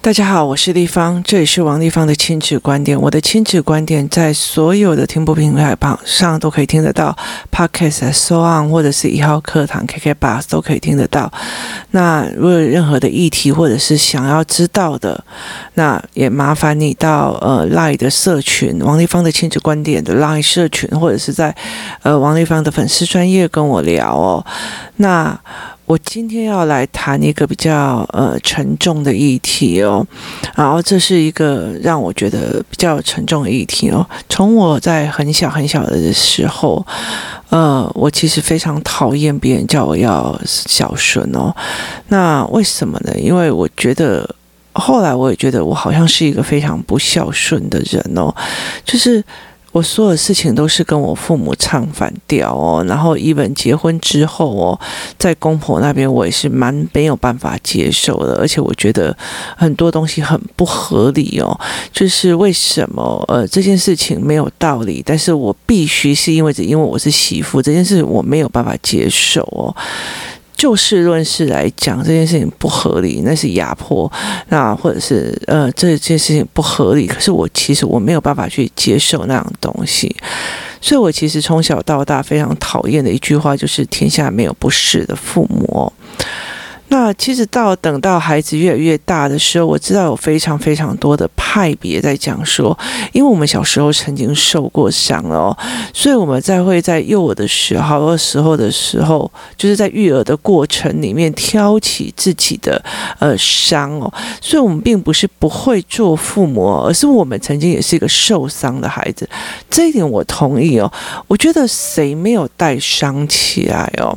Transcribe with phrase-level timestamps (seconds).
[0.00, 2.98] 大家好，我是丽芳，这里是王丽芳的亲子观点。
[2.98, 7.14] 我的亲子观点在所有的听播平台榜上都可以听得到
[7.50, 11.30] ，Podcast、So On 或者是一号课堂 K K Bus 都可以听得到。
[11.90, 15.22] 那如果有任何的议题或者是想要知道的，
[15.74, 21.54] 那也麻烦你到呃 Line 的社群，王丽芳的亲子观点的 Line 社群，或者是在
[22.02, 24.46] 呃王丽芳的粉丝专业跟我聊哦。
[24.96, 25.38] 那
[25.88, 30.06] 我今天要来谈一个比较呃沉重的议题哦，
[30.54, 34.06] 然后这是一个让我觉得比较沉重的议题哦。
[34.28, 36.86] 从我在很小很小的时候，
[37.48, 41.50] 呃，我其实非常讨厌别人叫我要孝顺哦。
[42.08, 43.18] 那为什么呢？
[43.18, 44.28] 因为我觉得
[44.74, 48.34] 后来我也觉得我好像是一个非常不孝顺的人哦，
[48.84, 49.24] 就是。
[49.72, 54.80] 我所有事情都是跟我父母唱反调哦，然后一本结婚之后哦，
[55.18, 59.16] 在公婆那边我也是蛮没有办法接受的，而且我觉得
[59.56, 61.58] 很多东西很不合理哦，
[61.92, 69.74] 就是为什么呃这件事情没有道理，但是我必须是因为因为我是媳妇，这件事我没有办法接受哦。
[70.58, 74.10] 就事论事来讲，这件事情不合理，那是压迫，
[74.48, 77.06] 那或者是呃，这件事情不合理。
[77.06, 80.14] 可是我其实我没有办法去接受那样东西，
[80.80, 85.92] 所以我其实从小到大非常讨厌的一句话就是“天下没有不是的父母”。
[86.90, 92.76] 那其实到等到孩子越来越大的时候，我知道有非常非常多的派别在讲说，
[93.12, 95.56] 因为我们小时候曾经受过伤哦，
[95.92, 102.82] 所以我们在会在幼儿的时候的、时候的时候，就是在育儿的过程里面挑起自己的
[103.18, 109.28] 呃伤哦，所以我们并不是不会做父母，而是我们曾经也是一个受伤的孩子，
[109.68, 110.90] 这一点我同意哦。
[111.26, 114.16] 我觉得谁没有带伤起来哦？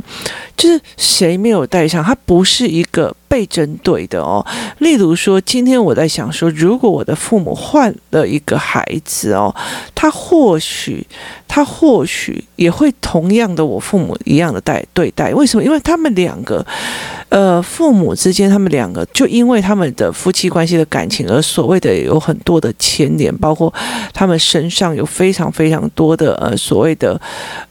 [0.61, 4.45] 就是谁没有带上，他不是一个被针对的哦。
[4.77, 9.51] 例如说，今天我在想说，如果我的父母换了一个孩子哦，
[9.95, 11.03] 他或许
[11.47, 15.33] 他或许也会同样的我父母一样的待对待。
[15.33, 15.63] 为什么？
[15.63, 16.63] 因为他们两个，
[17.29, 23.73] 呃，父母之间，他们两个就因为他们的夫妻关系的感情，而所谓的有很多的牵连，包括
[24.13, 27.19] 他们身上有非常非常多的呃所谓的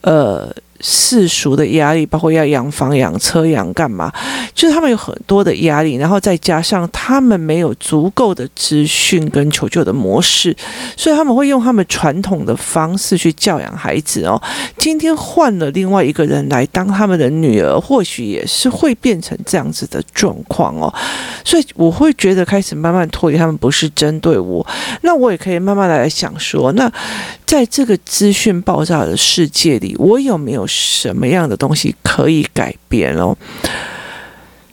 [0.00, 0.53] 呃。
[0.81, 4.11] 世俗的压力，包括要养房、养车、养干嘛，
[4.55, 10.57] 就是他们有很多的压力，然后再加上他们没有足够的资讯跟求救的模式，
[10.97, 14.41] 所以他们会用他们传统的方式去教养孩子哦。
[14.79, 20.93] 今天换了另外一个人来当他们的女儿，或许也是会变成这样子的状况哦。
[21.45, 24.67] 所以我会觉得开始慢慢脱离他们，不是针对我，
[25.03, 26.91] 那我也可以慢慢来想说，那
[27.45, 30.67] 在这个资讯爆炸的世界里，我有没有？
[30.70, 33.36] 什么样的东西可以改变哦？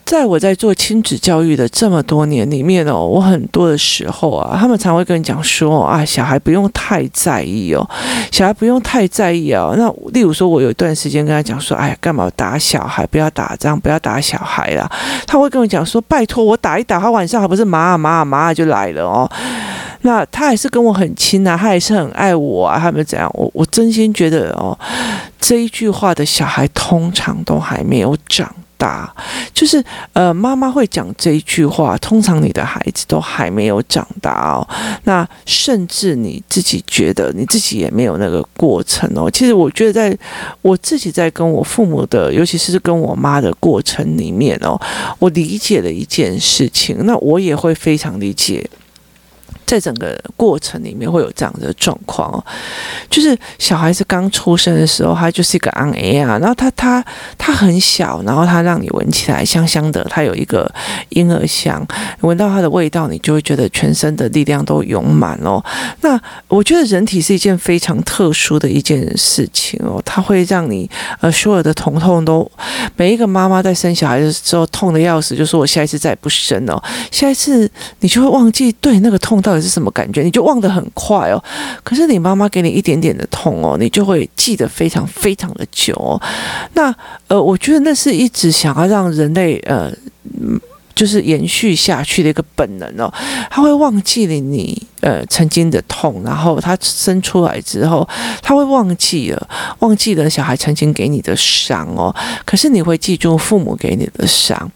[0.06, 7.86] 在我在做亲子教育的这么多年里面哦，我很多的时候啊，他们常会跟你讲说啊，小孩不用太在意哦，
[8.32, 9.76] 小孩不用太在意哦。
[9.78, 13.06] 那例如说，我有一段时间跟他讲说，哎呀，干嘛打小孩？
[13.08, 14.90] 不要打这样，不要打小孩啦。
[15.26, 19.30] 他会跟我讲说，拜托我打一打，他晚上还不是麻啊麻啊麻啊就来了哦。
[20.08, 23.30] 那他还是跟我很亲啊，他还是很爱我啊，他们怎样？
[23.34, 24.72] 我我真心觉得哦。
[25.40, 29.14] 这一句话的小孩通常都还没有长大，
[29.54, 29.82] 就是
[30.14, 34.68] 呃，妈妈会讲这一句话，通常你的孩子都还没有长大哦。
[35.04, 39.30] 那甚至你自己觉得你自己也没有那个过程哦。
[39.30, 40.18] 其实我觉得，在
[40.62, 44.78] 我自己在跟我父母的，尤其是跟我妈的过程里面哦，
[45.20, 48.68] 我理解了一件事情，那我也会非常理解。
[49.68, 52.44] 在整个过程里面会有这样的状况哦，
[53.10, 57.04] 就是小孩子刚出生的时候，他就是一个安 A 啊，然后他他
[57.38, 60.74] 他很小，然后他让你闻起来香香的，他有一个
[61.10, 61.86] 婴儿香，
[62.22, 65.62] 闻到它的味道，你就会觉得全身的力量都涌满哦。
[66.00, 66.18] 那
[66.48, 70.90] 我觉得人体是一件非常特殊的一件事情哦，它会让你
[71.20, 72.50] 呃所有的疼痛都，
[72.96, 77.70] 每一个妈妈在生小孩的时候痛得要死，就说我下一次再也不生了，下一次
[78.00, 79.57] 你就会忘记对那个痛到。
[79.62, 80.22] 是什么感觉？
[80.22, 81.44] 你就忘得很快哦。
[81.84, 86.22] 可是你妈妈给你一点点的痛哦，你就会记得非常非常的久哦。
[86.74, 86.94] 那
[87.28, 89.92] 呃，我觉得那是一直想要让人类呃。
[90.98, 93.14] 就是延续下去的一个本能哦，
[93.52, 98.08] 他会忘记了你呃曾经的痛，然后他生出来之后，
[98.42, 99.50] 他会忘记了，
[99.80, 102.14] 忘记了小孩曾经给你的伤哦，
[102.46, 104.72] 可是你会记住父母给你的伤。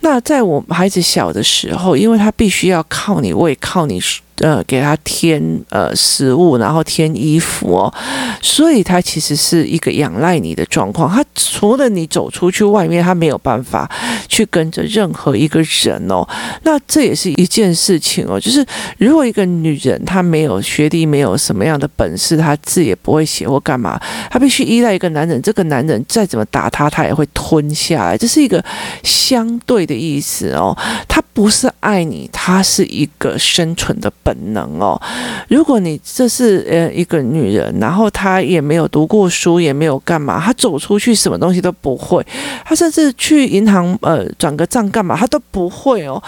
[0.00, 4.00] 那在我孩子小的时候，因为他必须要靠你喂，靠你
[4.38, 7.94] 呃给他添呃食物，然后添衣服哦，
[8.42, 11.08] 所以他其实是一个仰赖你的状况。
[11.08, 13.88] 他除了你走出去外面，他没有办法
[14.28, 16.26] 去跟着任何一个人哦。
[16.64, 18.66] 那这也是一件事情哦，就是
[18.98, 24.00] 如果一个女人她没有学历，没有什么样的本事，她字也不会写或干嘛，
[24.30, 25.40] 她必须依赖一个男人。
[25.42, 28.16] 这个男人再怎么打她，她也会吞下来。
[28.16, 28.64] 这是一个
[29.02, 30.76] 相对的意思哦。
[31.08, 35.00] 他不是爱你，她是一个生存的本能哦。
[35.48, 42.24] 如果你这是呃一个女人，然后她也没有读过书，也没有干嘛，她走出去什么东西都不会，
[42.64, 46.22] 她甚至去银行呃转个账干嘛，她都不会哦。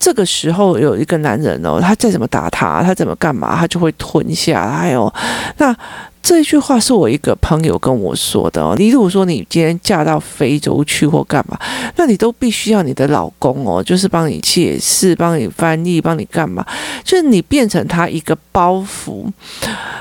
[0.00, 5.12] 这个时候有一个男人哦，他再怎么打他，他怎么干嘛，他就会吞下来哦。
[5.58, 5.76] 那
[6.22, 8.74] 这一句话是我一个朋友跟我说的哦。
[8.78, 11.58] 你如果说你今天嫁到非洲去或干嘛，
[11.96, 16.64] 那你都必须要你的老公哦，就是帮你解释、帮你翻译、帮你干嘛，
[17.02, 19.26] 就是你变成他一个包袱。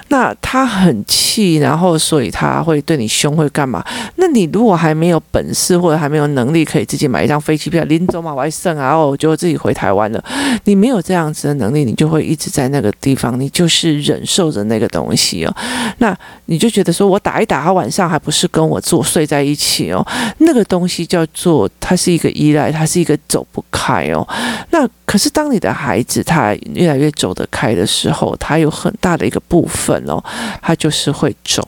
[0.10, 3.83] 那他很气，然后所以他会对你凶，会干嘛？
[4.16, 10.24] 那你如果还没有本事或者还没有能力，可以自己买一张飞机票，临走马外胜啊，然后就自己回台湾了。
[10.63, 15.56] 你没有这样子的能力，你就会一直在那个地方，你就是忍受着那个东西哦。
[16.00, 16.08] 那
[16.45, 20.06] 你就觉得说我打一打他，晚上还不是跟我坐睡在一起哦？
[20.39, 24.27] 那个东西叫做它是一个依赖，它是一个走不开哦。
[24.71, 30.23] 那可是当你的孩子他越来越走得开的时候，他有很大的一个部分哦，
[30.61, 31.67] 他就是会走。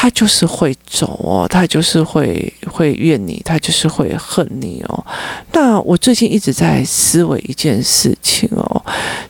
[0.00, 5.04] 他就是会走哦，他就是会会怨你，他就是会恨你哦。
[5.50, 8.80] 那我最近一直在思维一件事情哦，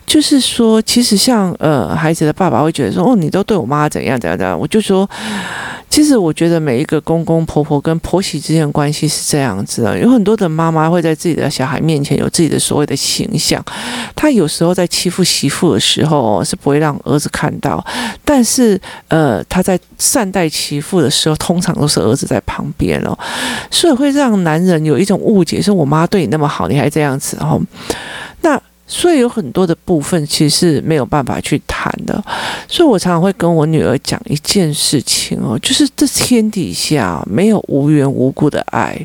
[0.07, 5.09] 就是说，其实像呃孩子的爸爸会觉得说，哦，你都对我妈怎样怎样怎样，我就说。
[5.91, 13.65] 其实我觉得每一个公公婆婆跟婆媳之间的关系是这样子的，有很多的妈妈会在自己的小孩面前有自己的所谓的形象，
[14.15, 17.83] 她有时候在欺负媳妇的时候是不会让儿子看到，
[18.23, 18.79] 但是
[19.09, 23.17] 呃她在善待媳妇的时候，通常都是儿子在旁边哦，
[23.71, 27.61] 所以会让男人有一种误解，说我妈对你那么好，你还这样子哦，
[28.43, 28.61] 那。
[28.89, 32.25] 所以有很多的部分其实是没有办法去谈的，
[32.67, 38.99] 所以我常常会跟我女儿讲一件事情哦，就是这天底下没有无缘无故的爱，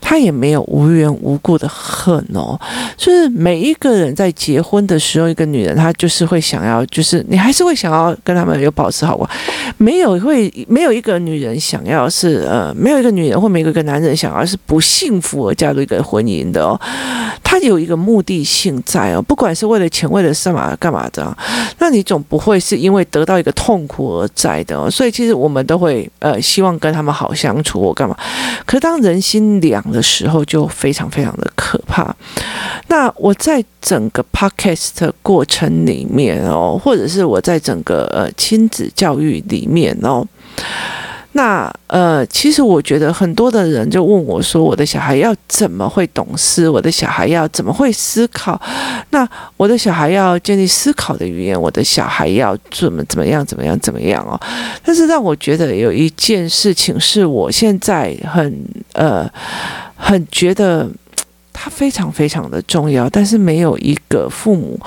[0.00, 2.58] 他也没有无缘无故的恨哦，
[2.96, 9.28] 就是每一个人在结婚的时候，一个女人她就是会想要，就是你还是会想要跟他们有保持好关，
[9.76, 16.80] 没有会没有一个女人想要是呃，没有一个女人或没有一个男人想要是不幸福而加入一个婚姻的哦，
[17.42, 19.23] 他有一个目的性在哦。
[19.24, 21.36] 不管是为了钱，为了什么干嘛的，
[21.78, 24.90] 那你总不会是因为得到一个痛苦而在的。
[24.90, 28.16] 所以其实我们都会呃希望跟他们好相处或干嘛。
[28.64, 32.14] 可是当人心凉的时候，就非常非常的可怕。
[32.88, 40.26] 那我在整个 podcast 过程里面哦，或者是我在整个呃亲子教育里面哦。
[41.36, 46.68] 那呃，其实我觉得很多的人就问我说：“我的小孩要怎么会懂事？
[46.68, 48.60] 我的小孩要怎么会思考？
[49.10, 54.40] 那我的小孩要建立思考的语言，我的小孩要怎么怎么样怎么样怎么样哦？”
[54.84, 59.28] 但是让我觉得有一件事情是我现在很呃
[59.96, 60.88] 很觉得。
[61.64, 64.78] 它非常非常的重要，但是没有一个父母，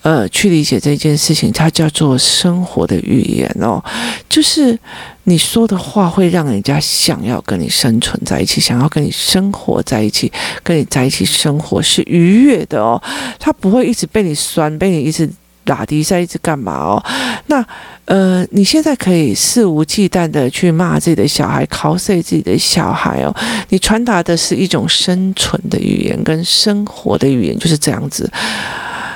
[0.00, 1.52] 呃，去理解这件事情。
[1.52, 3.78] 它叫做生活的语言哦，
[4.26, 4.78] 就是
[5.24, 10.32] 你说的话会让人家想要跟你生存在一起，想要跟你生活在一起，
[10.62, 12.98] 跟你在一起生活是愉悦的哦。
[13.38, 15.28] 他不会一直被你酸，被你一直。
[15.64, 17.02] 打的在一直干嘛哦？
[17.46, 17.64] 那
[18.04, 23.34] 呃，你现在可以肆无忌惮的去骂自己的小孩敲碎自己的小孩哦。
[23.70, 28.30] 你传达的是一种生存的语言跟生活的语言，就是这样子。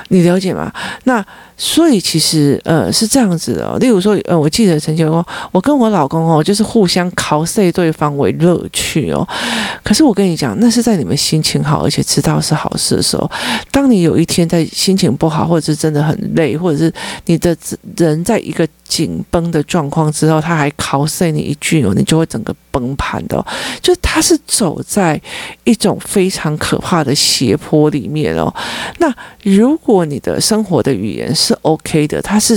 [0.09, 0.73] 你了解吗？
[1.03, 1.25] 那。
[1.61, 9.27] 所以其实呃是这样子的哦，例如说呃，我记得曾经说，我跟我老公哦，就是互相 cos 对方为乐趣哦。
[9.83, 13.29] 可是我跟你讲，那是在你们心情好而且知道是好事的时候。
[13.69, 16.91] 当你有一天在心情不好，或者是真的很累，或者是
[17.25, 17.55] 你的
[17.97, 23.45] 人在一个紧绷的状况之后，他还 cos 你一句哦，你就会整个崩盘的哦。
[23.81, 25.21] 就他是走在
[25.65, 28.53] 一种非常可怕的斜坡里面哦。
[28.99, 29.13] 那
[29.43, 32.55] 如果你的生活的语言是是 OK 的，他是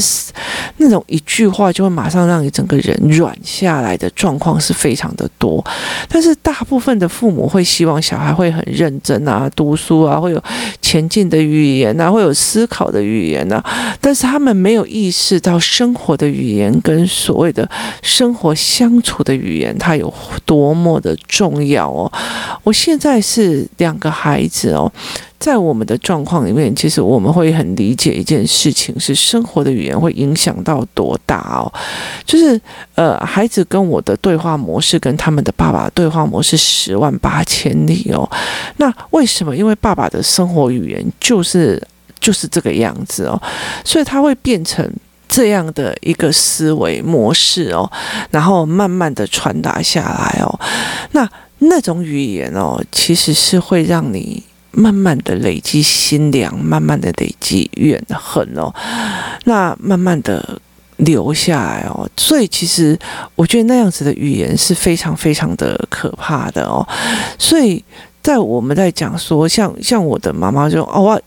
[0.76, 5.64] 那种一句话就会马上让你整个人软下来的状况是非常的多，
[6.10, 10.42] 但是大部分的父母会希望小孩会很认真啊，读书啊，会有
[10.82, 13.64] 前进的语言啊，会有思考的语言啊，
[13.98, 17.66] 但是他们没有意识到生活的语言跟所谓的
[18.02, 20.12] 生活相处的语言，它有
[20.44, 22.12] 多么的重要哦。
[22.62, 24.92] 我现在是两个孩子哦。
[25.42, 31.66] 在我们的状况里面，其实我们会很理解一件事情，是生活的语言会影响到多大哦。
[32.24, 32.58] 就是
[32.94, 38.22] 呃，孩子跟我的对话模式，跟他们的爸爸对话模式十万八千里哦。
[38.76, 39.56] 那为什么？
[39.56, 41.82] 因为爸爸的生活语言就是
[42.20, 43.42] 就是这个样子哦，
[43.84, 44.88] 所以他会变成
[45.28, 47.90] 这样的一个思维模式哦，
[48.30, 50.60] 然后慢慢的传达下来哦。
[51.10, 54.40] 那那种语言哦，其实是会让你
[54.72, 58.72] 慢慢的累积心凉，慢慢的累积怨恨哦，
[59.44, 60.58] 那慢慢的
[60.96, 62.08] 留下来哦。
[62.16, 62.98] 所以其实
[63.34, 66.86] 我觉得那样子的语言是非常非常的可怕的哦。
[67.38, 67.84] 所以
[68.22, 71.22] 在我们在讲说，像像我的妈妈就哦，我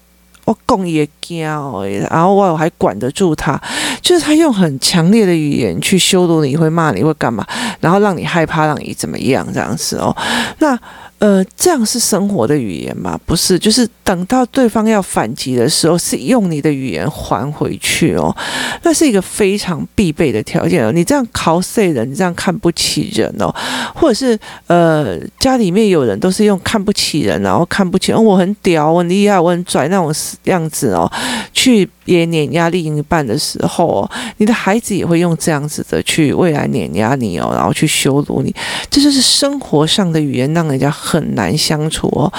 [0.46, 3.62] 我讲也惊哦，然后我还管得住她，
[4.02, 7.46] 就是她用很强烈的语言去羞辱你，会骂你会干嘛，
[7.80, 10.16] 然后让你害怕，让你怎么样这样子哦，
[10.58, 10.76] 那。
[11.20, 13.20] 呃，这样是生活的语言吗？
[13.26, 18.36] 不是，就是等到对方要反击的时候，是用你的语言还回去哦。
[18.84, 20.92] 那是一个非常必备的条件哦。
[20.92, 23.54] 你这样考碎人，你这样看不起人哦，
[23.96, 31.12] 或者是呃，家里面有人都是用看不起人，然后看不起，哦，我很屌，我很厉害，我很拽那种样子哦，
[31.54, 31.90] 去。
[32.06, 38.54] 也碾压另一半的时候，你的孩子也会用这样子的去未来碾压你哦，然后去羞辱你，
[38.90, 42.32] 这就是生活上的语言，让人家很难相处哦。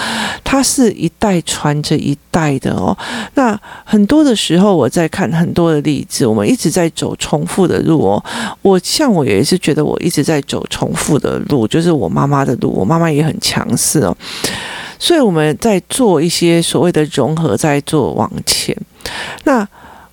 [0.42, 2.96] 它是一代传着一代的哦。
[3.34, 8.24] 那很多的时候，我在看很多的例子，我们一直在走重复的路哦。
[8.62, 14.16] 我像我也是觉得我一直在走重复的路，就是我妈妈的路，我妈妈也很强势哦。
[14.98, 18.76] 所以我们在做一些所谓的融合，在做往前。
[19.44, 19.66] 那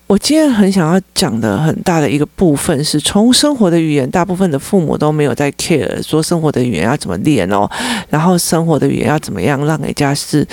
[0.06, 7.66] 我今天很想要讲的很大的一个部分是，从生活的语言，大部分的父母都没有在 care 说生活的语言要怎么练哦，
[8.10, 10.46] 然后生活的语言要怎么样让人家是，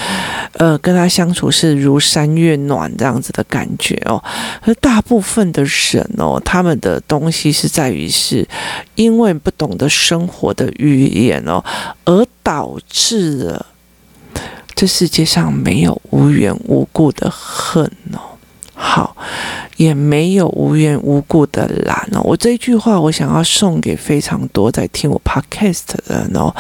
[0.54, 4.24] 呃，跟他相处是如山月暖这样子的感觉哦。
[4.62, 8.48] 而大部分的人哦，他们的东西是在于是，
[8.96, 11.62] 因为不懂得生活的语言哦，
[12.06, 13.66] 而导致了
[14.82, 18.20] 这世界上没有无缘无故的恨哦。
[18.74, 19.16] 好，
[19.78, 22.22] 也没有无缘无故的懒哦。
[22.24, 26.52] 我这一句话，我想要送给非常多在听我 podcast 的人哦。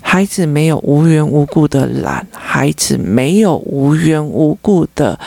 [0.00, 5.20] 孩子没有无缘无故的懒，孩子没有无缘无故的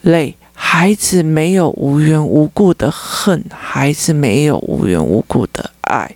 [0.00, 0.34] 累。
[0.52, 6.10] 孩子没有无缘无故的恨，孩子没有无缘无故的爱，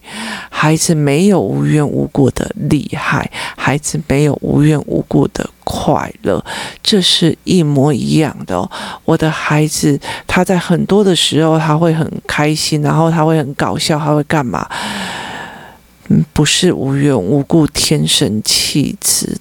[0.50, 6.44] 孩子没有无缘无故的厉害，孩子没有无缘无故的快乐，
[6.82, 8.68] 这是一模一样的。
[9.04, 14.68] 我的孩子他在很多的时候他会很开心，然后他会很搞笑，他会干嘛？
[16.08, 19.38] 嗯，不是无缘无故天生气质。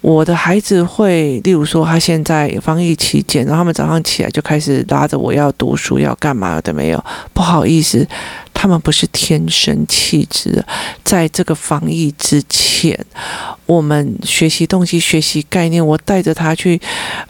[0.00, 7.04] 我的孩子会，例如说，他现在防疫期间，然后他们早上起来就开始拉着我要读书，要干嘛的没有？
[7.32, 8.06] 不好意思，
[8.54, 10.64] 他们不是天生气质，
[11.02, 12.98] 在这个防疫之前，
[13.66, 16.80] 我们学习东西、学习概念，我带着他去，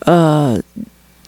[0.01, 0.61] 呃。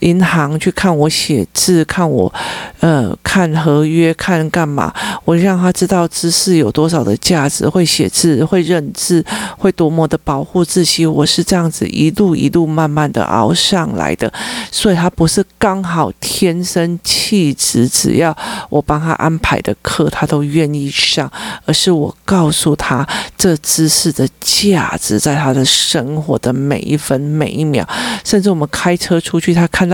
[0.00, 2.32] 银行去看我写字，看我，
[2.80, 4.92] 呃，看合约，看干嘛？
[5.26, 9.22] 我让他知道知识有多少的价值，会写字，会认字，
[9.58, 11.04] 会多么的保护自己。
[11.04, 14.32] 我是这样子一路一路慢慢的熬上来的，
[14.72, 18.34] 所以他不是刚好天生气质，只要
[18.70, 21.30] 我帮他安排的课，他都愿意上，
[21.66, 27.86] 而是我告诉他这知识的价值，在他的生活的每一分每一秒，
[28.24, 29.89] 甚至我们开车出去，他看。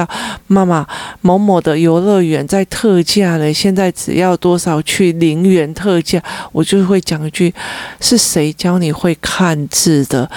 [0.48, 0.84] 妈妈，
[1.20, 7.54] 某某的游乐园在特价了，现在只要多少去零元特价，我就会讲一句：
[8.00, 10.28] 是谁教你会看字的？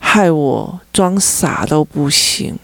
[0.00, 2.58] 害我装傻都不行。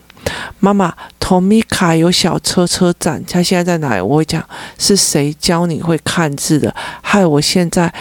[0.59, 4.03] 妈妈，托米卡有小车车站，他现在在哪？
[4.03, 4.43] 我会讲：
[4.79, 6.75] 是谁教你会看字的？
[7.03, 7.93] 害我现在。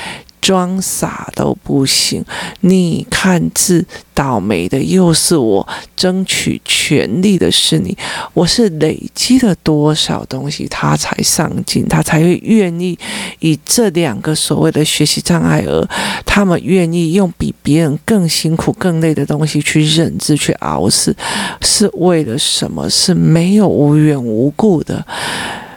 [0.44, 2.22] 装傻都不行，
[2.60, 7.98] 你看字倒霉的又是我，争取权利的是你。
[8.34, 13.00] 我是累积了多少东西，他才上进，他才会愿意
[13.40, 15.88] 以这两个所谓的学习障碍而，
[16.26, 21.16] 他们愿意用比别人更辛苦、更累的东西去认字、去熬死，
[21.62, 22.90] 是为了什么？
[22.90, 25.06] 是没有无缘无故的。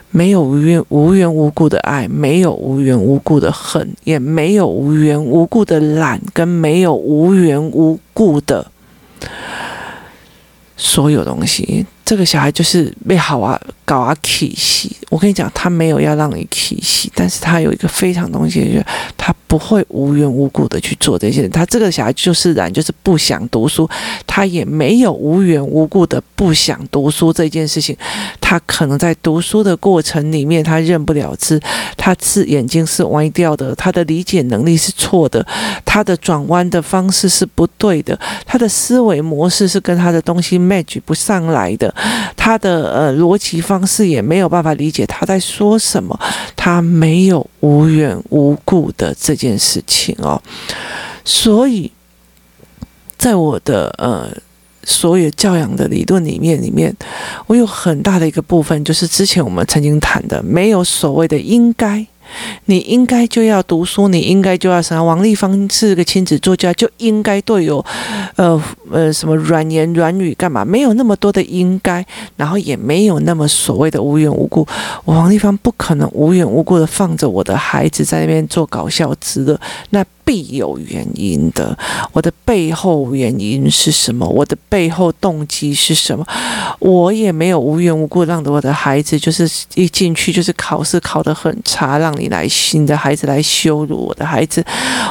[0.09, 8.65] 没有无缘无缘无故的爱，没有无缘无故的恨，也没有无缘无故的懒，跟没有无缘无故的
[10.75, 11.85] 所有东西。
[12.05, 14.95] 这个小孩就是被好啊搞啊气息。
[15.09, 18.85] 我跟你讲，他没有要让你气息，但是他有一个非常东西，就是
[19.17, 21.47] 他不会无缘无故的去做这些。
[21.49, 23.89] 他这个小孩就是然就是不想读书，
[24.25, 27.95] 他也没有无缘无故的不想读书这件事情。
[28.41, 31.59] 他可能在读书的过程里面，他认不了字，
[31.97, 35.45] 他是眼睛是歪掉的，他的理解能力是错的，
[35.83, 41.93] 他的转弯的方式是不对的，他的思维模式是跟他的东西 match 不上来的，
[42.35, 46.17] 他的呃逻辑方式也没有办法理解他在说什么，
[46.55, 50.41] 他没有无缘无故的这一件事情哦，
[51.23, 51.91] 所以
[53.17, 54.27] 在我的呃。
[54.89, 56.95] 所有教养的理论里面，里面
[57.45, 62.07] 我有很大的一个部分，就是之前我们曾经谈的，没有所谓的应该。
[62.65, 65.03] 你应该就要读书，你应该就要什么？
[65.03, 67.83] 王立芳是个亲子作家，就应该对有，
[68.35, 70.65] 呃呃什么软言软语干嘛？
[70.65, 72.05] 没有那么多的应该，
[72.35, 74.67] 然后也没有那么所谓的无缘无故。
[75.05, 79.59] 我王立芳不可能无缘无故的放着我的孩子在那边做搞笑值的，
[79.91, 81.75] 那必有原因的。
[82.11, 84.27] 我的背后原因是什么？
[84.27, 86.27] 我的背后动机是什么？
[86.79, 92.17] 我也没有无缘无故让我的孩子就是一进去就是考试考得很差，让。
[92.17, 94.65] 你来，你的孩子来羞辱我的孩子，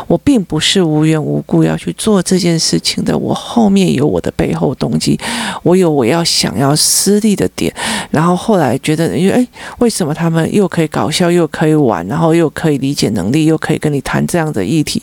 [0.09, 3.17] 我并不是无缘无故要去做这件事情的。
[3.17, 5.17] 我后面有我的背后动机，
[5.63, 7.73] 我有我要想要私利的点。
[8.11, 15.01] 然后后来觉得，因为哎，为什么他们又可以搞笑，又可以玩，然后又可以理解能力，又可以跟你谈这样的议题？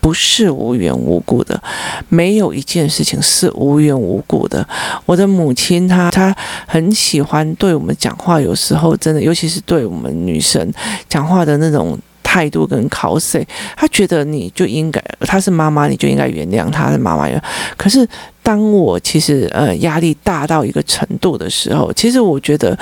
[0.00, 1.58] 不是无缘无故的，
[2.08, 4.66] 没有一件事情是无缘无故的。
[5.06, 6.34] 我的母亲她她
[6.66, 10.70] 很喜欢对我们讲话，有时候真的，尤其是对我们女生
[11.08, 13.42] 讲话的那种态度跟考试，
[13.76, 17.26] 她觉得你就应该，她是妈妈，你就应该原谅她的妈妈。
[17.78, 18.06] 可是
[18.42, 22.78] 当我其实呃压力大到一个程度的时候，其实我觉得，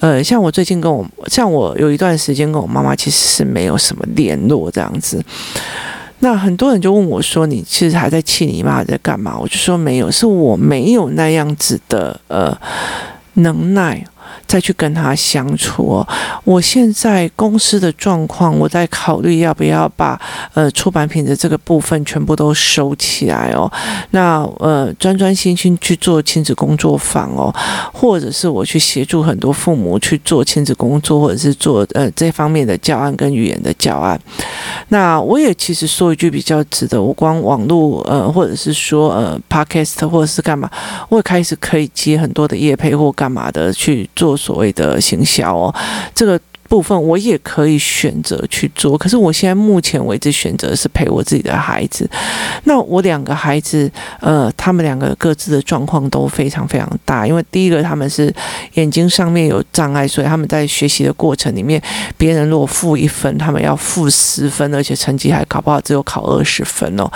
[0.00, 5.22] 呃，像我最近跟我，像我有一段时间跟我妈妈其实是没有什么联络这样子。
[6.24, 12.56] 那很多人就问我说：“你其实还在气你妈在干嘛？”我就说：“没有，是我没有那样子的呃
[13.34, 14.02] 能耐。”
[14.46, 16.08] 再去跟他相处哦。
[16.44, 20.20] 我现在公司的状况，我在考虑要不要把
[20.52, 23.70] 呃出版品的这个部分全部都收起来哦。
[24.10, 27.54] 那呃专专心心去做亲子工作坊哦，
[27.92, 34.20] 或者是我去协助很多父母去做亲子工作，或者是做呃这方面的教案跟语言的教案。
[34.88, 40.70] 那我也其实说一句比较值得，我光网络呃或者是说呃 podcast 或者是干嘛，
[41.08, 44.36] 我也开始可以接很多的业配或干嘛的去做。
[44.36, 45.74] 所谓的行销哦，
[46.14, 46.38] 这个。
[46.74, 52.10] 部分我也可以选择去做，可是我现在目前为止选择是陪我自己的孩子。
[52.64, 57.24] 那我两个孩子，呃，他们两个各自的状况都非常非常大。
[57.24, 58.34] 因为第一个他们是
[58.72, 61.80] 眼睛上面有障碍，所以他们在学习的过程里面，
[62.16, 67.08] 别人如果负一分，他们要负十分，而且成绩还考不好，只有考二十分哦。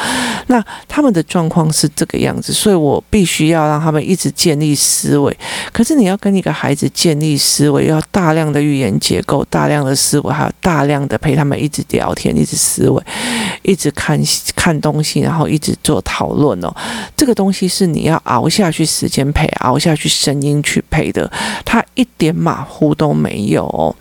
[0.47, 5.37] 那他们的状况是这个样子，所以我必须要让他们一直建立思维。
[5.73, 9.45] 可是你要跟一个孩子建立思维，要大量的语言结构。
[9.49, 13.03] 大量的思维，还有大量的陪他们一直聊天，一直思维，
[13.63, 14.21] 一直看
[14.55, 16.75] 看东西，然后一直做讨论哦。
[17.17, 21.31] 这个东西是你要熬下去时间陪，熬下去声音去陪的，
[21.65, 23.97] 他一点马虎都没有。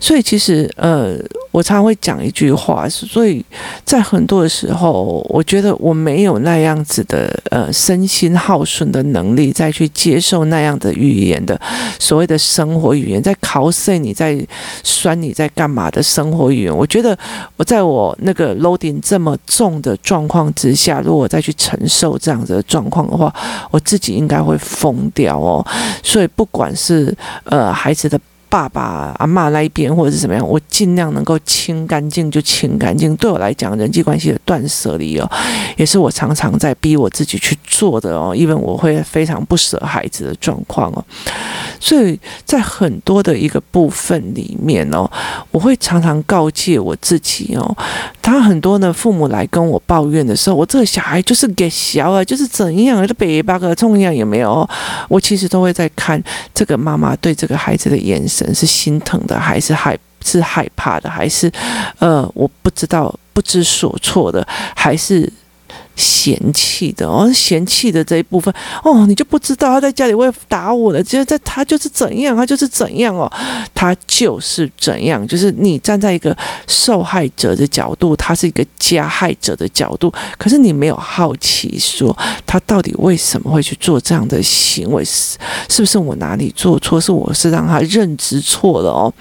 [0.00, 1.16] 所以其实呃。
[1.52, 3.44] 我常常会讲一句话，所以
[3.84, 11.60] 在很多的时候，我觉得我没有那样子的呃身心耗损的能力，再去接受那样的语言的
[11.98, 14.34] 所谓的生活语言，在考试你在
[14.82, 16.76] 酸你在干嘛的生活语言。
[16.76, 17.16] 我觉得
[17.56, 23.32] 我在我那个 loading 这么重的状况之下，如果再去承受这样子的状况的话，
[23.70, 25.64] 我自己应该会疯掉哦。
[26.02, 28.18] 所以不管是呃孩子的。
[28.52, 33.16] 爸爸、阿嬷那一边，或者是怎么样，我尽量能够清干净就清干净。
[33.16, 35.26] 对我来讲，人际关系的断舍离哦，
[35.78, 38.34] 也是我常常在逼我自己去做的哦。
[38.36, 41.02] 因为我会非常不舍孩子的状况哦，
[41.80, 45.10] 所以在很多的一个部分里面哦，
[45.50, 47.74] 我会常常告诫我自己哦。
[48.20, 54.68] 他很多的父母来跟我抱怨的时候，我这个小孩就是给小啊，就是怎样这北八个重样有没有？
[55.08, 58.41] 我其实都会在看这个妈妈对这个孩子的眼神。
[58.54, 61.50] 是心疼的，还是害是害怕的，还是
[61.98, 65.30] 呃，我不知道不知所措的，还是
[65.94, 68.52] 嫌弃的哦，嫌弃的这一部分
[68.82, 73.30] 哦，你就不知道他在家里会打我的，就是在他就是怎样，他就是怎样哦，
[73.74, 85.36] 他就是怎样，就是你站在一个受害者的角度，他是一个加害者的角度，可是你没有好奇说他到底为什么会去做这样的行为，是
[85.68, 89.12] 是不是我哪里做错，是我是让他认知错了哦，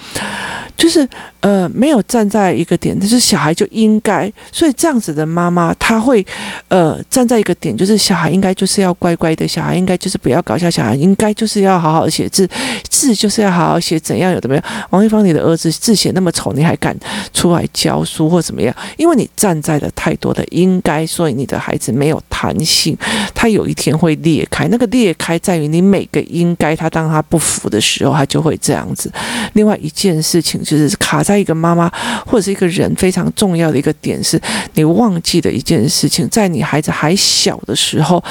[0.77, 1.07] 就是
[1.41, 6.25] 呃没有站在一个点，但是小孩就应该，所以这样子的妈妈她会。
[6.71, 12.49] 呃，站在一个点，就是小孩应该就是要乖乖的，小孩应该就是不要搞笑，小孩应该就是要好好写字，
[12.87, 14.61] 字就是要好好写，怎样有的没有？
[14.91, 16.97] 王一芳，你的儿子字写那么丑，你还敢
[17.33, 18.73] 出来教书或怎么样？
[18.95, 22.97] 因为你站在了太多的应该，所以你的孩子没有弹性，
[23.35, 24.69] 他有一天会裂开。
[24.69, 29.11] 那个裂开在于你每个应该，他当他不服的时候，他就会这样子。
[29.55, 31.91] 另外一件事情就是卡在一个妈妈
[32.25, 34.41] 或者是一个人非常重要的一个点，是
[34.75, 36.60] 你忘记的一件事情，在你。
[36.61, 38.23] 孩子还小的时候，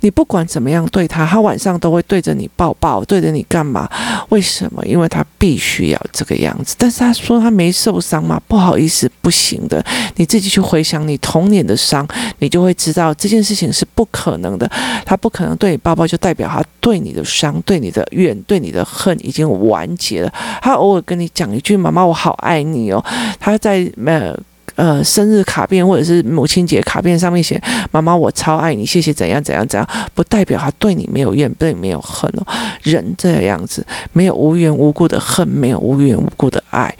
[0.00, 3.88] 你不管怎么样对他，他晚上都会对着你抱抱，对着你干嘛？
[4.28, 4.84] 为什么？
[4.86, 6.74] 因为他必须要这个样子。
[6.78, 8.40] 但是他说他没受伤吗？
[8.46, 9.84] 不好意思，不行的。
[10.16, 12.06] 你自己去回想你童年的伤，
[12.38, 14.70] 你就会知道这件事情是不可能的。
[15.04, 20.32] 他不可能对你抱抱，就代表他对你的伤、对你的怨、对你的恨已经完结了。
[20.60, 23.04] 他偶尔跟你讲一句“妈妈，我好爱你哦”，
[23.40, 24.38] 他在呃。
[24.78, 27.60] 呃，生日卡片或者是母亲节卡片上面写
[27.90, 32.46] “妈妈，我超爱你，谢谢”，怎样怎样怎样，不代表他对你没有怨，对你没有恨哦。
[32.84, 36.96] 人这样子，没有无缘无故的恨，没有无缘无故的爱，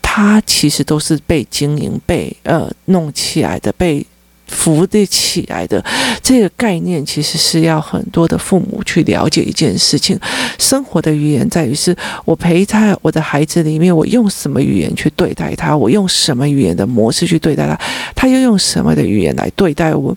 [0.00, 4.06] 他其实都是被经营、被呃弄起来的，被。
[4.46, 5.84] 扶得起来的
[6.22, 10.18] 这个概念，其实是要很多的父母去了解一件事情。
[10.58, 17.78] 生活的语言在于是我陪在我的孩子里面，我用什么语言去对待他，我用什么语言的模式去对待他，
[18.14, 20.16] 他又用什么的语言来对待我，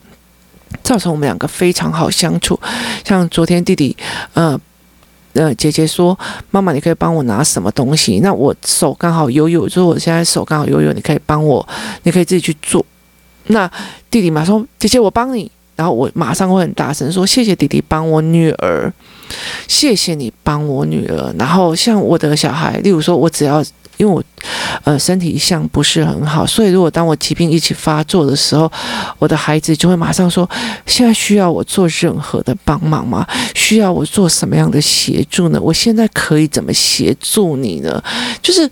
[0.84, 2.60] 造成我们两个非常好相处。
[3.04, 3.98] 像昨天弟弟，
[4.34, 4.60] 呃
[5.34, 6.18] 呃，姐姐说
[6.52, 8.20] ：“妈妈，你可以帮我拿什么东西？
[8.20, 11.68] 那我手刚好有有，就是我现在手刚好有有，你可以帮我，
[12.04, 12.86] 你可以自己去做。”
[13.48, 13.70] 那
[14.12, 18.92] 弟弟马上说：“姐姐，我帮你。”然后我马上会很大声说：“谢谢弟弟帮我女儿，
[19.66, 23.64] 谢谢你帮我女儿。”然后像我的小孩，例如说，我只要
[23.96, 24.22] 因为我
[24.84, 28.70] 呃身体一向不是很好，所以如果当我疾病一起发作的时候，
[29.20, 30.48] 我的孩子就会马上说
[30.86, 33.26] ：“现在需要我做任何的帮忙吗？
[33.56, 35.58] 需要我做什么样的协助呢？
[35.62, 38.04] 我现在可以怎么协助你呢？”
[38.44, 38.70] 就是。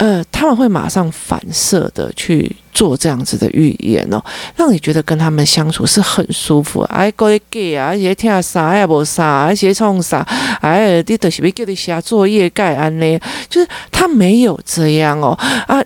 [0.00, 4.18] 呃，他们会马上反射的去做这样子的语言哦，
[4.56, 6.80] 让你觉得跟他们相处是很舒服。
[6.84, 10.26] 哎，过来给啊，而且听啥也不啥，而且冲啥，
[10.62, 15.84] 哎，你都是要叫你写作业盖安呢，就是他没有这样哦啊，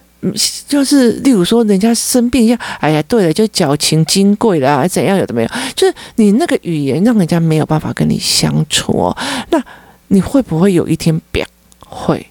[0.68, 9.16] 就是例如说人家生病一样，哎呀，对了，就矫情金贵了啊，怎样有的没有，就是你那个语言让人家没有办法跟你相处哦，
[9.50, 9.60] 那
[10.06, 11.44] 你会不会有一天变
[11.84, 12.24] 会？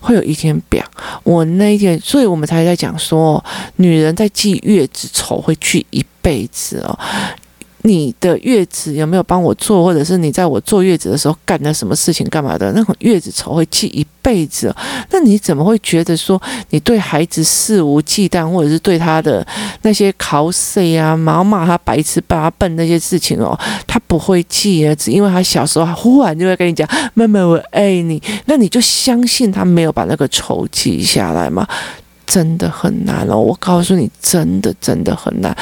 [0.00, 0.84] 会有一天表，
[1.22, 3.44] 我那一天，所以我们才在讲说，
[3.76, 6.98] 女人在记月子仇会记一辈子哦。
[7.82, 12.70] 你的月子有没有帮我做，或者是你在我坐月子的时候干了什么事情干嘛的？
[12.72, 14.74] 那种月子仇会记一辈子。
[15.10, 16.40] 那你怎么会觉得说
[16.70, 19.46] 你对孩子肆无忌惮，或者是对他的
[19.82, 24.94] 那些考试啊、骂骂他白痴、八笨那些事情哦，他不会记啊？
[24.94, 31.66] 只因为他小时候忽然就会跟你讲“妈妈，我爱你”，那你就相信他没有把那个仇记下来吗？
[32.30, 35.56] 真的很难哦，我告诉你，真的真的很难。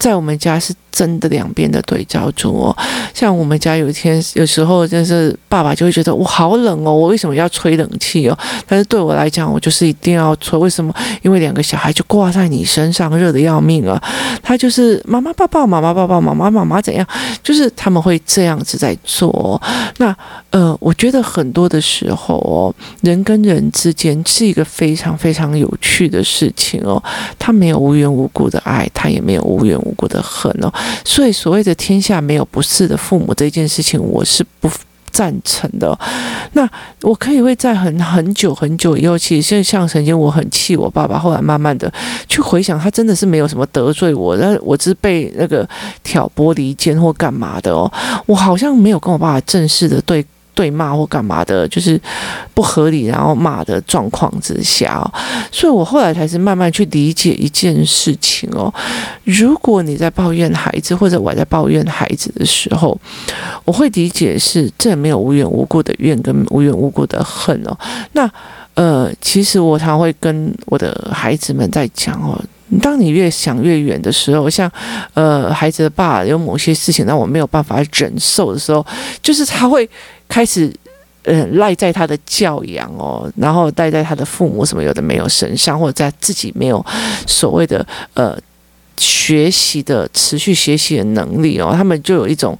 [0.00, 2.76] 在我们家是真的两边的对照组哦。
[3.14, 8.36] 像我们家有一天，有时候就是爸爸就会觉得我好冷哦，我为什么要吹冷气哦？
[8.66, 10.58] 但是对我来讲，我就是一定要吹。
[10.58, 10.92] 为什么？
[11.22, 14.02] 因为两个小孩就挂在你身上，热得要命啊。
[14.42, 17.06] 他就是妈妈抱抱，妈妈抱抱，妈妈妈妈怎样？
[17.44, 19.62] 就是他们会这样子在做。
[19.98, 20.16] 那
[20.50, 27.02] 呃，我觉得很多的时候哦，人跟人之间是一个非常非常有趣的事情哦，
[27.38, 30.72] 他没有无缘无故的爱，他也没有无缘无故的恨哦，
[31.04, 34.70] 所以所谓的天下没有不是的父母这件事情，我是不
[35.10, 35.96] 赞成的。
[36.52, 36.66] 那
[37.02, 41.92] 我可以会在很很久很久以后，其实像曾经我很气我爸爸，后来慢慢的
[42.26, 45.68] 去回想，他真的是没有什么得罪我，但我只是被那个
[46.02, 47.92] 挑拨离间或干嘛的哦，
[48.24, 50.24] 我好像没有跟我爸爸正式的对。
[50.58, 52.00] 对骂或干嘛的，就是
[52.52, 55.06] 不合理，然后骂的状况之下哦，
[55.52, 58.74] 所以我后来才是慢慢去理解一件事情哦。
[59.22, 62.98] 如果你在抱怨孩子，或者我在抱怨孩子的时候，
[63.64, 67.78] 我会理解是这没有无缘无故的怨跟无缘无故的恨哦。
[68.14, 68.28] 那
[68.74, 72.36] 呃，其实我常会跟我的孩子们在讲哦。
[72.80, 74.70] 当你越想越远的时候，像
[75.14, 78.84] 呃孩子的爸有某些事情让我没有办法忍受的时候，
[79.22, 79.88] 就是他会
[80.28, 80.72] 开始
[81.22, 86.84] 呃赖在他的教养哦，然后赖在他的父母什么有的没有身上，或者在自己没有
[87.26, 88.38] 所谓的呃
[88.96, 92.58] 学习的持续学习的能力哦，他们就有一种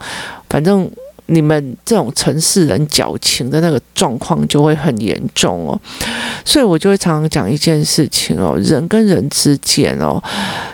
[0.48, 0.90] 反正。
[1.30, 5.78] 你们这种城市人矫情的那个状况就会很严重哦，
[6.44, 10.22] 所以我就会常常讲一件事情哦，人跟人之间哦，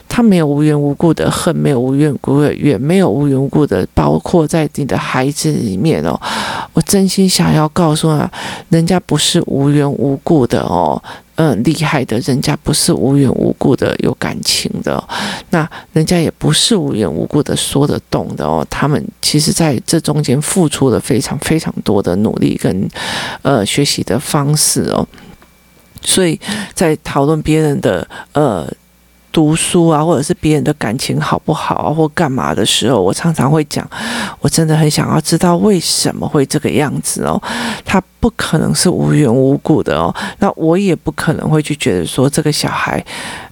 [0.09, 6.19] 他没有无缘无故的恨，没有无缘无故的怨，没有无缘无故的，包括在你的孩子里面哦，
[6.73, 8.31] 我真心想要告诉他，
[8.69, 11.03] 人家不是无缘无故的哦。
[11.37, 15.03] 嗯，厉害的人家不是无缘无故的有感情的，
[15.51, 18.67] 那人家也不是无缘无故的说得动的哦。
[18.71, 22.89] 他们其实在这中间付出了非常非常多的努力跟
[23.43, 25.07] 呃学习的方式哦，
[26.03, 26.39] 所以
[26.73, 28.67] 在讨论别人的呃。
[29.35, 33.85] 读书啊，或者是别人的感情好不好啊，或干嘛的时候，我常常会讲，
[34.39, 37.43] 我真的很想要知道为什么会这个样子哦。
[37.85, 43.05] 他不可能是无缘无故的哦，那我也不可能会去觉得说这个小孩，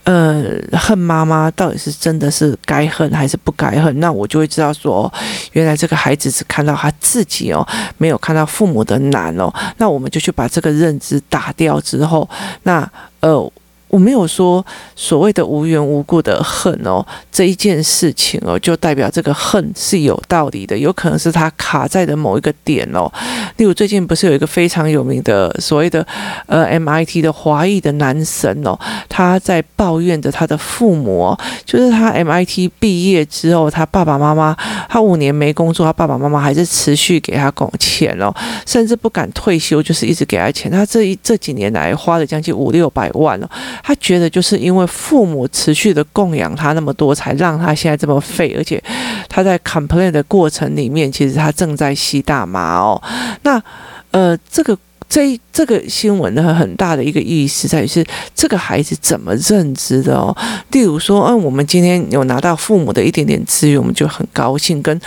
[0.05, 3.99] 呃，恨妈妈到底是真的是该恨还是不该恨？
[3.99, 5.13] 那我就会知道说，
[5.51, 7.67] 原来这个孩子只看到他自己哦，
[7.99, 9.53] 没有看到父母的难哦。
[9.79, 12.31] 那我们就去把这个认知打掉之后，
[12.63, 13.51] 那呃。
[13.93, 14.65] 我没有说
[14.97, 23.13] 所谓的无缘无故的恨哦，这一件事情哦，就代表这个恨是有道理的，有可能是他卡在的某一个点哦。
[23.59, 26.07] 例如最近不是有一个非常有名的所谓的
[26.47, 28.75] 呃 MIT 的华裔的男神哦，
[29.11, 34.57] 他在抱怨着他的父母哦，就是他 MIT 毕业之后，他爸爸妈妈
[34.89, 40.73] 他五年没工作，他爸爸妈妈还是持续给他供钱哦，甚至不敢退休，就是一直给他钱。
[40.73, 43.47] 他这一这几年来花了将近五六百万哦。
[43.83, 48.55] 他觉得就是因为父母持续的供养他那么多，才让他现在这么废。
[48.57, 48.83] 而且
[49.29, 53.03] 他在 complain 的过程里面，其实他正在吸大麻哦。
[53.43, 53.63] 那
[54.11, 54.79] 呃，这个。
[55.09, 58.03] 这一这个新闻呢，很大的一个意义在于是
[58.35, 60.35] 这个孩子怎么认知的哦。
[60.71, 64.81] 例如说，嗯，我们今天有拿到父母的一点点资源，我们就很高兴。
[64.81, 64.99] 跟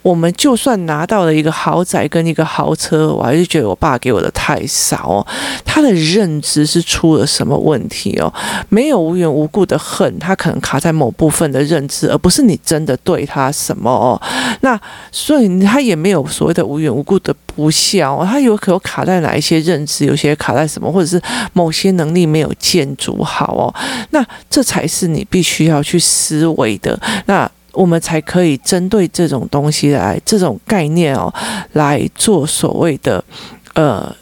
[0.00, 5.26] 我们就算拿到了一个豪宅跟一个豪车，我还是觉得我爸给我的太少哦。
[5.64, 8.32] 他的认知是出了什么问题哦？
[8.70, 14.20] 没有无缘无故的恨，他可能卡在某部分的认知，而不是你真的对他什么哦。
[14.62, 19.42] 那所以他也没有所谓的无缘无故的不孝哦，他有可能卡在哪一？
[19.42, 21.20] 些认知是有些卡在什么，或者是
[21.52, 23.74] 某些能力没有建筑好哦，
[24.10, 26.98] 那这才是你必须要去思维的。
[27.26, 31.32] 那我们才可以针对这种东西来这种概念哦，
[31.72, 33.22] 来做所谓的
[33.74, 34.14] 呃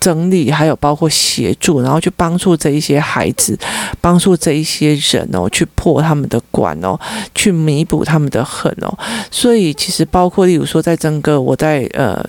[0.00, 3.58] 整理，还有包括协助，然后去帮助这一些孩子，
[4.00, 6.98] 帮助这一些人哦，去破他们的关哦，
[7.34, 8.98] 去弥补他们的恨哦。
[9.30, 12.24] 所以其实包括例如说，在整个我在呃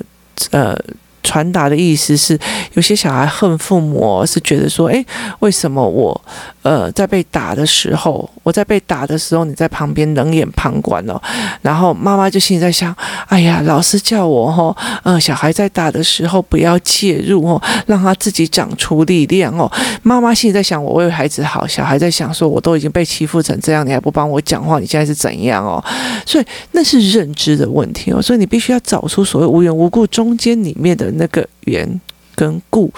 [0.51, 0.77] 呃。
[1.25, 2.39] 传达的意思是，
[2.73, 5.03] 有些小孩恨父母，是觉得说，诶，
[5.39, 6.21] 为什么我，
[6.61, 11.19] 呃，在被打的时候，我在被打的时候，你在旁边冷眼旁观哦，
[11.63, 12.95] 然后妈妈就心里在想，
[13.27, 19.69] 哎呀，老师叫我哦，呃，小孩在打的时候不要介入哦，让他自己长出力量哦。
[20.03, 25.83] 妈妈心里在想，我为孩子好，小孩在想说，我都已经被欺负成这样，你还不帮我讲话，你现在是怎样哦？
[26.23, 31.14] 所以那是认知的问题哦，所以你必须要找出所谓无缘无故中间里面的。
[31.17, 31.99] 那个缘
[32.35, 32.91] 跟故，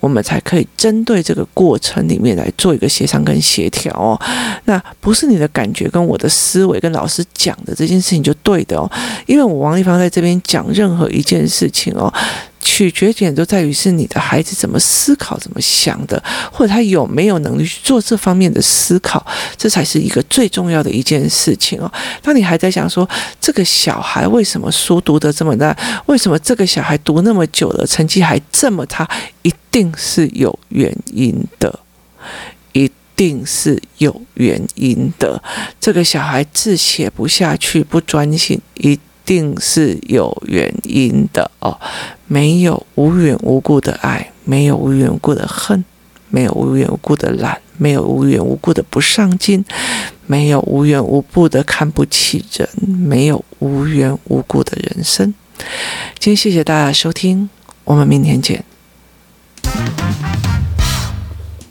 [0.00, 4.20] 我们才可以针对这个过程里面来做一个协商跟协调哦。
[4.64, 8.90] 那不是你的感觉跟我的思维跟老师讲的这件事情就对的哦，
[9.26, 12.12] 因为我王丽芳在这边讲任何一件事情哦。
[12.64, 19.24] 取决点都在于是你的孩子怎么思考、怎么想的，或者他有没有能力去做这方面的思考，
[19.58, 21.92] 这才是一个最重要的一件事情哦。
[22.22, 29.06] 当你还在想说这个小孩为什么书读得这么烂，为什么这个小孩读那么久了成绩还这么差，
[29.42, 31.78] 一定是有原因的，
[32.72, 35.40] 一定是有原因的。
[35.78, 38.98] 这个小孩字写不下去，不专心，一。
[39.24, 41.78] 定是有原因的哦，
[42.26, 45.84] 没有无缘无故的爱，没有无缘无故的恨，
[46.28, 49.64] 没有无缘无故的懒，没有无缘无故的不上进，
[50.26, 55.32] 没有无缘无故的看不起人，没有无缘无故的人生。
[56.18, 57.48] 今天谢谢大家收听，
[57.84, 58.64] 我们明天见。